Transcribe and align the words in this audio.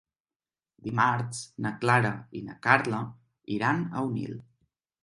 Dimarts 0.87 1.43
na 1.67 1.73
Clara 1.83 2.15
i 2.41 2.43
na 2.49 2.59
Carla 2.65 3.05
iran 3.59 3.87
a 3.93 4.07
Onil. 4.11 4.39